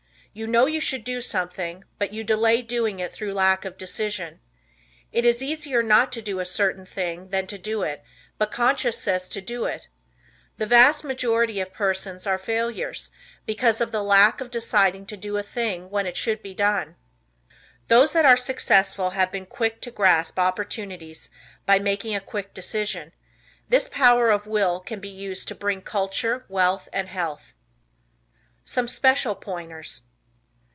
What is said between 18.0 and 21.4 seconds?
that are successful have been quick to grasp opportunities